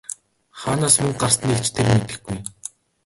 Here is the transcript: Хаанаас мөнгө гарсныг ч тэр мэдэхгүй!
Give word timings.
Хаанаас 0.61 0.95
мөнгө 1.01 1.19
гарсныг 1.21 1.59
ч 1.65 1.67
тэр 1.75 1.87
мэдэхгүй! 1.93 2.37